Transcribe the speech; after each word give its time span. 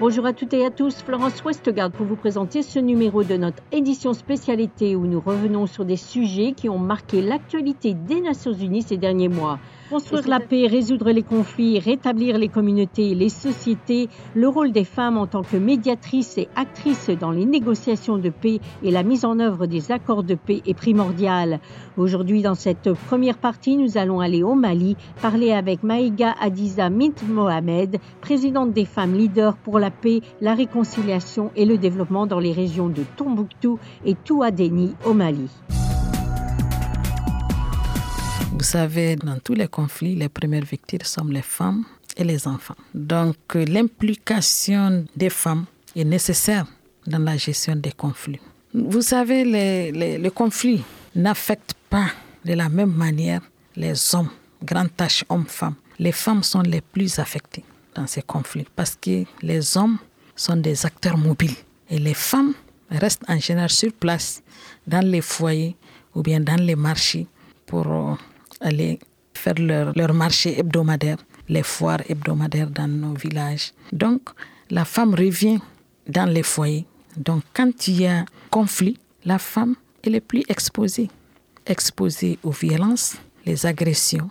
Bonjour 0.00 0.24
à 0.24 0.32
toutes 0.32 0.54
et 0.54 0.64
à 0.64 0.70
tous, 0.70 1.02
Florence 1.02 1.44
Westgard 1.44 1.90
pour 1.90 2.06
vous 2.06 2.16
présenter 2.16 2.62
ce 2.62 2.78
numéro 2.78 3.22
de 3.22 3.36
notre 3.36 3.62
édition 3.70 4.14
spécialité 4.14 4.96
où 4.96 5.06
nous 5.06 5.20
revenons 5.20 5.66
sur 5.66 5.84
des 5.84 5.96
sujets 5.96 6.52
qui 6.52 6.70
ont 6.70 6.78
marqué 6.78 7.20
l'actualité 7.20 7.92
des 7.92 8.22
Nations 8.22 8.54
Unies 8.54 8.80
ces 8.80 8.96
derniers 8.96 9.28
mois. 9.28 9.58
Construire 9.90 10.28
la 10.28 10.38
paix, 10.38 10.68
résoudre 10.68 11.10
les 11.10 11.24
conflits, 11.24 11.80
rétablir 11.80 12.38
les 12.38 12.48
communautés 12.48 13.16
les 13.16 13.28
sociétés, 13.28 14.08
le 14.34 14.46
rôle 14.46 14.70
des 14.70 14.84
femmes 14.84 15.18
en 15.18 15.26
tant 15.26 15.42
que 15.42 15.56
médiatrices 15.56 16.38
et 16.38 16.48
actrices 16.54 17.10
dans 17.10 17.32
les 17.32 17.44
négociations 17.44 18.16
de 18.16 18.30
paix 18.30 18.60
et 18.84 18.92
la 18.92 19.02
mise 19.02 19.24
en 19.24 19.40
œuvre 19.40 19.66
des 19.66 19.90
accords 19.90 20.22
de 20.22 20.36
paix 20.36 20.62
est 20.64 20.74
primordial. 20.74 21.58
Aujourd'hui, 21.96 22.40
dans 22.40 22.54
cette 22.54 22.92
première 23.08 23.38
partie, 23.38 23.76
nous 23.76 23.98
allons 23.98 24.20
aller 24.20 24.44
au 24.44 24.54
Mali 24.54 24.96
parler 25.20 25.50
avec 25.50 25.82
Maïga 25.82 26.36
Adiza 26.40 26.88
Mint 26.88 27.28
Mohamed, 27.28 27.98
présidente 28.20 28.72
des 28.72 28.84
femmes 28.84 29.14
leaders 29.14 29.56
pour 29.56 29.80
la 29.80 29.90
paix, 29.90 30.20
la 30.40 30.54
réconciliation 30.54 31.50
et 31.56 31.64
le 31.64 31.78
développement 31.78 32.26
dans 32.26 32.38
les 32.38 32.52
régions 32.52 32.88
de 32.88 33.02
Tombouctou 33.16 33.80
et 34.04 34.14
Touadéni 34.14 34.94
au 35.04 35.14
Mali. 35.14 35.48
Vous 38.60 38.66
savez, 38.66 39.16
dans 39.16 39.38
tous 39.38 39.54
les 39.54 39.68
conflits, 39.68 40.14
les 40.14 40.28
premières 40.28 40.66
victimes 40.66 41.00
sont 41.04 41.24
les 41.24 41.40
femmes 41.40 41.86
et 42.14 42.24
les 42.24 42.46
enfants. 42.46 42.74
Donc 42.92 43.54
l'implication 43.54 45.06
des 45.16 45.30
femmes 45.30 45.64
est 45.96 46.04
nécessaire 46.04 46.66
dans 47.06 47.20
la 47.20 47.38
gestion 47.38 47.74
des 47.76 47.92
conflits. 47.92 48.38
Vous 48.74 49.00
savez, 49.00 49.46
les, 49.46 49.90
les, 49.92 50.18
les 50.18 50.30
conflits 50.30 50.84
n'affectent 51.14 51.74
pas 51.88 52.08
de 52.44 52.52
la 52.52 52.68
même 52.68 52.92
manière 52.92 53.40
les 53.76 54.14
hommes, 54.14 54.28
grandes 54.62 54.94
tâches 54.94 55.24
hommes-femmes. 55.30 55.76
Les 55.98 56.12
femmes 56.12 56.42
sont 56.42 56.60
les 56.60 56.82
plus 56.82 57.18
affectées 57.18 57.64
dans 57.94 58.06
ces 58.06 58.20
conflits 58.20 58.66
parce 58.76 58.94
que 58.94 59.24
les 59.40 59.74
hommes 59.78 59.96
sont 60.36 60.56
des 60.56 60.84
acteurs 60.84 61.16
mobiles 61.16 61.56
et 61.88 61.98
les 61.98 62.12
femmes 62.12 62.52
restent 62.90 63.24
en 63.26 63.38
général 63.38 63.70
sur 63.70 63.90
place 63.94 64.42
dans 64.86 65.00
les 65.02 65.22
foyers 65.22 65.76
ou 66.14 66.20
bien 66.20 66.40
dans 66.40 66.60
les 66.60 66.76
marchés 66.76 67.26
pour 67.64 67.86
aller 68.60 68.98
faire 69.34 69.54
leur, 69.58 69.92
leur 69.96 70.12
marché 70.14 70.58
hebdomadaire, 70.58 71.18
les 71.48 71.62
foires 71.62 72.02
hebdomadaires 72.08 72.70
dans 72.70 72.88
nos 72.88 73.14
villages. 73.14 73.72
Donc, 73.92 74.22
la 74.70 74.84
femme 74.84 75.14
revient 75.14 75.58
dans 76.08 76.28
les 76.28 76.42
foyers. 76.42 76.86
Donc, 77.16 77.42
quand 77.54 77.88
il 77.88 78.02
y 78.02 78.06
a 78.06 78.24
conflit, 78.50 78.98
la 79.24 79.38
femme 79.38 79.74
elle 80.02 80.14
est 80.14 80.20
plus 80.20 80.42
exposée, 80.48 81.10
exposée 81.66 82.38
aux 82.42 82.52
violences, 82.52 83.16
les 83.44 83.66
agressions. 83.66 84.30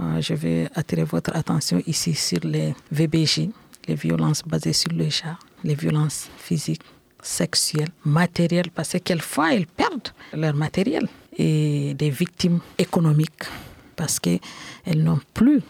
Euh, 0.00 0.20
je 0.20 0.34
vais 0.34 0.68
attirer 0.74 1.04
votre 1.04 1.36
attention 1.36 1.80
ici 1.86 2.14
sur 2.14 2.40
les 2.42 2.74
VBG, 2.90 3.50
les 3.86 3.94
violences 3.94 4.42
basées 4.42 4.72
sur 4.72 4.92
le 4.92 5.08
genre, 5.08 5.38
les 5.62 5.74
violences 5.74 6.28
physiques, 6.36 6.82
sexuelles, 7.22 7.90
matérielles, 8.04 8.70
parce 8.74 8.92
que 8.92 8.98
quelquefois 8.98 9.54
elles 9.54 9.66
perdent 9.66 10.08
leur 10.32 10.54
matériel 10.54 11.06
et 11.36 11.94
des 11.94 12.10
victimes 12.10 12.60
économiques 12.78 13.44
parce 13.96 14.18
qu'elles 14.18 14.40
n'ont 15.02 15.20
plus 15.32 15.62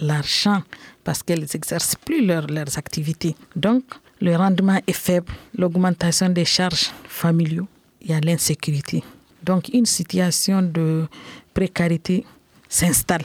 l'argent, 0.00 0.62
parce 1.04 1.22
qu'elles 1.22 1.46
n'exercent 1.52 1.96
plus 1.96 2.24
leur, 2.24 2.46
leurs 2.46 2.76
activités. 2.78 3.34
Donc, 3.56 3.84
le 4.20 4.34
rendement 4.36 4.80
est 4.86 4.92
faible, 4.92 5.32
l'augmentation 5.56 6.28
des 6.28 6.44
charges 6.44 6.90
familiaux, 7.08 7.66
il 8.02 8.10
y 8.10 8.14
a 8.14 8.20
l'insécurité. 8.20 9.02
Donc, 9.42 9.68
une 9.72 9.86
situation 9.86 10.62
de 10.62 11.06
précarité 11.54 12.24
s'installe. 12.68 13.24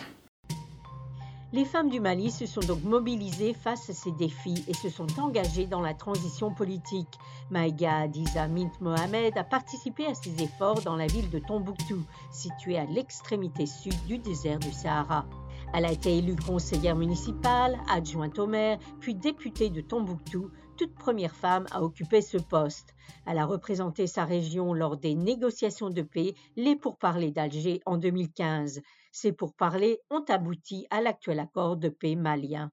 Les 1.53 1.65
femmes 1.65 1.91
du 1.91 1.99
Mali 1.99 2.31
se 2.31 2.47
sont 2.47 2.61
donc 2.61 2.81
mobilisées 2.83 3.53
face 3.53 3.87
à 3.87 3.93
ces 3.93 4.11
défis 4.11 4.65
et 4.67 4.73
se 4.73 4.89
sont 4.89 5.05
engagées 5.19 5.67
dans 5.67 5.81
la 5.81 5.93
transition 5.93 6.51
politique. 6.51 7.19
Maïga 7.51 7.95
Adiza 7.95 8.47
Mint 8.47 8.81
Mohamed 8.81 9.37
a 9.37 9.43
participé 9.43 10.07
à 10.07 10.15
ces 10.15 10.41
efforts 10.41 10.81
dans 10.81 10.95
la 10.95 11.05
ville 11.05 11.29
de 11.29 11.37
Tombouctou, 11.37 12.01
située 12.31 12.79
à 12.79 12.85
l'extrémité 12.85 13.67
sud 13.67 13.93
du 14.07 14.17
désert 14.17 14.57
du 14.57 14.71
Sahara. 14.71 15.27
Elle 15.75 15.85
a 15.85 15.91
été 15.91 16.17
élue 16.17 16.35
conseillère 16.35 16.95
municipale, 16.95 17.77
adjointe 17.87 18.39
au 18.39 18.47
maire, 18.47 18.79
puis 18.99 19.13
députée 19.13 19.69
de 19.69 19.81
Tombouctou, 19.81 20.49
toute 20.75 20.95
première 20.95 21.35
femme 21.35 21.67
à 21.69 21.83
occuper 21.83 22.23
ce 22.23 22.39
poste. 22.39 22.95
Elle 23.27 23.37
a 23.37 23.45
représenté 23.45 24.07
sa 24.07 24.25
région 24.25 24.73
lors 24.73 24.97
des 24.97 25.13
négociations 25.13 25.91
de 25.91 26.01
paix, 26.01 26.33
les 26.55 26.75
pourparlers 26.75 27.31
d'Alger 27.31 27.79
en 27.85 27.97
2015. 27.97 28.81
Ces 29.15 29.31
pourparlers 29.31 29.99
ont 30.09 30.25
abouti 30.27 30.87
à 30.89 30.99
l'actuel 30.99 31.39
accord 31.39 31.77
de 31.77 31.89
paix 31.89 32.15
malien. 32.15 32.71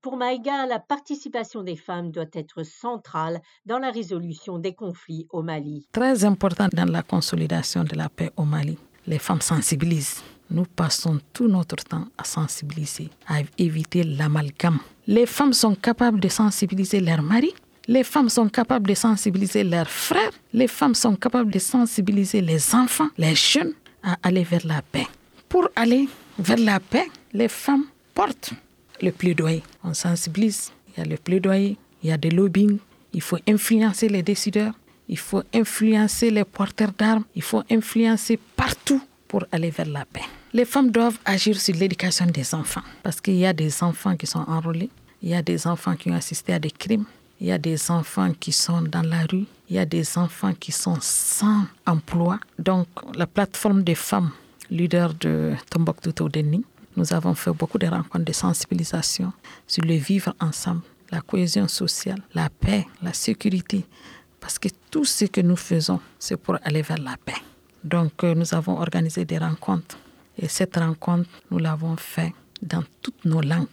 Pour 0.00 0.16
Maïga, 0.16 0.64
la 0.66 0.78
participation 0.78 1.62
des 1.62 1.76
femmes 1.76 2.10
doit 2.10 2.32
être 2.32 2.62
centrale 2.64 3.42
dans 3.66 3.78
la 3.78 3.90
résolution 3.90 4.58
des 4.58 4.74
conflits 4.74 5.26
au 5.30 5.42
Mali. 5.42 5.86
Très 5.92 6.24
important 6.24 6.68
dans 6.72 6.90
la 6.90 7.02
consolidation 7.02 7.84
de 7.84 7.94
la 7.94 8.08
paix 8.08 8.30
au 8.38 8.44
Mali. 8.44 8.78
Les 9.06 9.18
femmes 9.18 9.42
sensibilisent. 9.42 10.22
Nous 10.50 10.64
passons 10.64 11.20
tout 11.34 11.46
notre 11.46 11.76
temps 11.76 12.06
à 12.16 12.24
sensibiliser, 12.24 13.10
à 13.26 13.40
éviter 13.58 14.02
l'amalgame. 14.02 14.78
Les 15.06 15.26
femmes 15.26 15.52
sont 15.52 15.74
capables 15.74 16.20
de 16.20 16.28
sensibiliser 16.28 17.00
leurs 17.00 17.22
maris, 17.22 17.54
les 17.86 18.04
femmes 18.04 18.30
sont 18.30 18.48
capables 18.48 18.88
de 18.88 18.94
sensibiliser 18.94 19.62
leurs 19.62 19.90
frères, 19.90 20.32
les 20.54 20.68
femmes 20.68 20.94
sont 20.94 21.16
capables 21.16 21.50
de 21.50 21.58
sensibiliser 21.58 22.40
les 22.40 22.74
enfants, 22.74 23.08
les 23.18 23.34
jeunes 23.34 23.74
à 24.02 24.16
aller 24.22 24.44
vers 24.44 24.66
la 24.66 24.80
paix. 24.80 25.06
Pour 25.56 25.70
aller 25.74 26.06
vers 26.38 26.58
la 26.58 26.78
paix, 26.78 27.08
les 27.32 27.48
femmes 27.48 27.84
portent 28.12 28.52
le 29.00 29.10
plaidoyer. 29.10 29.62
On 29.82 29.94
sensibilise, 29.94 30.70
il 30.90 31.00
y 31.00 31.02
a 31.02 31.08
le 31.08 31.16
plaidoyer, 31.16 31.78
il 32.02 32.10
y 32.10 32.12
a 32.12 32.18
des 32.18 32.28
lobbying, 32.28 32.76
il 33.14 33.22
faut 33.22 33.38
influencer 33.48 34.10
les 34.10 34.22
décideurs, 34.22 34.74
il 35.08 35.16
faut 35.16 35.42
influencer 35.54 36.30
les 36.30 36.44
porteurs 36.44 36.92
d'armes, 36.92 37.24
il 37.34 37.40
faut 37.40 37.62
influencer 37.70 38.38
partout 38.54 39.00
pour 39.26 39.46
aller 39.50 39.70
vers 39.70 39.88
la 39.88 40.04
paix. 40.04 40.26
Les 40.52 40.66
femmes 40.66 40.90
doivent 40.90 41.18
agir 41.24 41.58
sur 41.58 41.74
l'éducation 41.74 42.26
des 42.26 42.54
enfants 42.54 42.84
parce 43.02 43.22
qu'il 43.22 43.36
y 43.36 43.46
a 43.46 43.54
des 43.54 43.82
enfants 43.82 44.14
qui 44.14 44.26
sont 44.26 44.44
enrôlés, 44.46 44.90
il 45.22 45.30
y 45.30 45.34
a 45.34 45.40
des 45.40 45.66
enfants 45.66 45.96
qui 45.96 46.10
ont 46.10 46.16
assisté 46.16 46.52
à 46.52 46.58
des 46.58 46.70
crimes, 46.70 47.06
il 47.40 47.46
y 47.46 47.52
a 47.52 47.56
des 47.56 47.90
enfants 47.90 48.30
qui 48.38 48.52
sont 48.52 48.82
dans 48.82 49.00
la 49.00 49.22
rue, 49.22 49.46
il 49.70 49.76
y 49.76 49.78
a 49.78 49.86
des 49.86 50.18
enfants 50.18 50.52
qui 50.52 50.70
sont 50.70 50.98
sans 51.00 51.62
emploi. 51.86 52.40
Donc 52.58 52.88
la 53.14 53.26
plateforme 53.26 53.84
des 53.84 53.94
femmes 53.94 54.32
leaders 54.70 55.14
de 55.14 55.54
Tombouctou 55.70 56.12
Toudeni, 56.12 56.64
nous 56.96 57.12
avons 57.12 57.34
fait 57.34 57.52
beaucoup 57.52 57.78
de 57.78 57.86
rencontres 57.86 58.24
de 58.24 58.32
sensibilisation 58.32 59.32
sur 59.66 59.84
le 59.84 59.94
vivre 59.94 60.34
ensemble, 60.40 60.82
la 61.10 61.20
cohésion 61.20 61.68
sociale, 61.68 62.22
la 62.34 62.48
paix, 62.48 62.86
la 63.02 63.12
sécurité, 63.12 63.84
parce 64.40 64.58
que 64.58 64.68
tout 64.90 65.04
ce 65.04 65.26
que 65.26 65.40
nous 65.40 65.56
faisons, 65.56 66.00
c'est 66.18 66.36
pour 66.36 66.56
aller 66.62 66.82
vers 66.82 66.98
la 66.98 67.16
paix. 67.22 67.40
Donc 67.84 68.22
nous 68.22 68.54
avons 68.54 68.78
organisé 68.78 69.24
des 69.24 69.38
rencontres. 69.38 69.98
Et 70.38 70.48
cette 70.48 70.76
rencontre, 70.76 71.28
nous 71.50 71.58
l'avons 71.58 71.96
fait 71.96 72.32
dans 72.62 72.82
toutes 73.02 73.24
nos 73.24 73.40
langues 73.40 73.68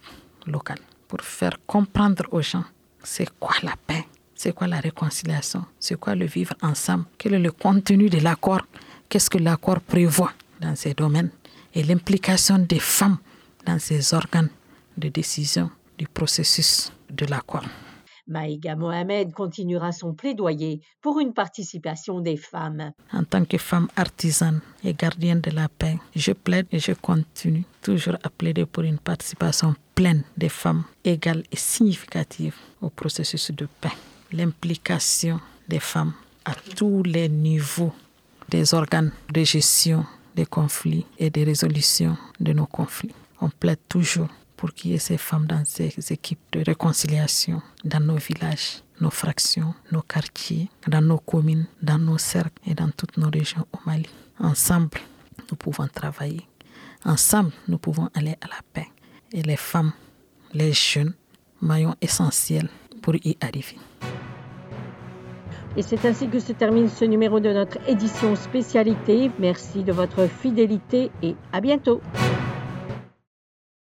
locales 0.46 0.78
pour 1.08 1.20
faire 1.20 1.58
comprendre 1.66 2.24
aux 2.30 2.42
gens 2.42 2.64
c'est 3.02 3.28
quoi 3.38 3.54
la 3.62 3.74
paix, 3.86 4.06
c'est 4.34 4.54
quoi 4.54 4.66
la 4.66 4.80
réconciliation, 4.80 5.64
c'est 5.78 5.98
quoi 5.98 6.14
le 6.14 6.26
vivre 6.26 6.54
ensemble, 6.62 7.04
quel 7.18 7.34
est 7.34 7.38
le 7.38 7.52
contenu 7.52 8.08
de 8.08 8.18
l'accord, 8.18 8.62
qu'est-ce 9.08 9.28
que 9.30 9.38
l'accord 9.38 9.80
prévoit 9.80 10.32
dans 10.60 10.76
ces 10.76 10.94
domaines 10.94 11.30
et 11.74 11.82
l'implication 11.82 12.58
des 12.58 12.78
femmes 12.78 13.18
dans 13.66 13.78
ces 13.78 14.14
organes 14.14 14.50
de 14.96 15.08
décision 15.08 15.70
du 15.98 16.06
processus 16.06 16.92
de 17.10 17.26
l'accord. 17.26 17.64
Maïga 18.26 18.74
Mohamed 18.74 19.32
continuera 19.32 19.92
son 19.92 20.14
plaidoyer 20.14 20.80
pour 21.02 21.20
une 21.20 21.34
participation 21.34 22.20
des 22.20 22.38
femmes. 22.38 22.92
En 23.12 23.22
tant 23.24 23.44
que 23.44 23.58
femme 23.58 23.88
artisane 23.96 24.60
et 24.82 24.94
gardienne 24.94 25.42
de 25.42 25.50
la 25.50 25.68
paix, 25.68 25.98
je 26.16 26.32
plaide 26.32 26.66
et 26.72 26.78
je 26.78 26.92
continue 26.92 27.64
toujours 27.82 28.16
à 28.22 28.30
plaider 28.30 28.64
pour 28.64 28.84
une 28.84 28.98
participation 28.98 29.74
pleine 29.94 30.24
des 30.38 30.48
femmes, 30.48 30.84
égale 31.04 31.42
et 31.52 31.56
significative 31.56 32.56
au 32.80 32.88
processus 32.88 33.50
de 33.50 33.68
paix. 33.80 33.92
L'implication 34.32 35.38
des 35.68 35.80
femmes 35.80 36.14
à 36.46 36.54
tous 36.76 37.02
les 37.02 37.28
niveaux 37.28 37.92
des 38.48 38.74
organes 38.74 39.12
de 39.32 39.44
gestion 39.44 40.06
des 40.34 40.46
conflits 40.46 41.06
et 41.18 41.30
des 41.30 41.44
résolutions 41.44 42.16
de 42.40 42.52
nos 42.52 42.66
conflits. 42.66 43.14
On 43.40 43.48
plaide 43.48 43.78
toujours 43.88 44.28
pour 44.56 44.72
qu'il 44.72 44.92
y 44.92 44.94
ait 44.94 44.98
ces 44.98 45.18
femmes 45.18 45.46
dans 45.46 45.64
ces 45.64 45.92
équipes 46.12 46.40
de 46.52 46.62
réconciliation 46.64 47.60
dans 47.84 48.00
nos 48.00 48.16
villages, 48.16 48.82
nos 49.00 49.10
fractions, 49.10 49.74
nos 49.92 50.02
quartiers, 50.02 50.70
dans 50.86 51.02
nos 51.02 51.18
communes, 51.18 51.66
dans 51.82 51.98
nos 51.98 52.18
cercles 52.18 52.62
et 52.66 52.74
dans 52.74 52.90
toutes 52.90 53.16
nos 53.16 53.30
régions 53.30 53.66
au 53.72 53.78
Mali. 53.86 54.08
Ensemble, 54.38 54.98
nous 55.50 55.56
pouvons 55.56 55.86
travailler. 55.88 56.46
Ensemble, 57.04 57.52
nous 57.68 57.78
pouvons 57.78 58.08
aller 58.14 58.36
à 58.40 58.46
la 58.46 58.60
paix. 58.72 58.88
Et 59.32 59.42
les 59.42 59.56
femmes, 59.56 59.92
les 60.52 60.72
jeunes, 60.72 61.14
maillons 61.60 61.96
essentiels 62.00 62.68
pour 63.02 63.14
y 63.16 63.36
arriver. 63.40 63.76
Et 65.76 65.82
c'est 65.82 66.04
ainsi 66.04 66.28
que 66.28 66.38
se 66.38 66.52
termine 66.52 66.88
ce 66.88 67.04
numéro 67.04 67.40
de 67.40 67.52
notre 67.52 67.78
édition 67.88 68.36
spécialité. 68.36 69.30
Merci 69.38 69.82
de 69.82 69.92
votre 69.92 70.26
fidélité 70.28 71.10
et 71.22 71.34
à 71.52 71.60
bientôt. 71.60 72.00